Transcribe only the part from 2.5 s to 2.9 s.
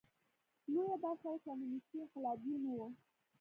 وو.